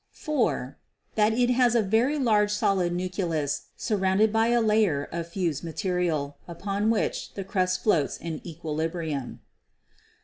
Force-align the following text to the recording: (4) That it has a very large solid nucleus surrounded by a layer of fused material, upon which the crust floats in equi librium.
(4) 0.13 0.79
That 1.13 1.33
it 1.33 1.51
has 1.51 1.75
a 1.75 1.83
very 1.83 2.17
large 2.17 2.49
solid 2.51 2.91
nucleus 2.91 3.67
surrounded 3.77 4.33
by 4.33 4.47
a 4.47 4.59
layer 4.59 5.03
of 5.11 5.27
fused 5.27 5.63
material, 5.63 6.37
upon 6.47 6.89
which 6.89 7.35
the 7.35 7.43
crust 7.43 7.83
floats 7.83 8.17
in 8.17 8.41
equi 8.43 8.71
librium. 8.73 9.41